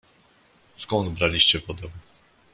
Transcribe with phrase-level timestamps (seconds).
[0.75, 1.87] "Skąd braliście wodę?"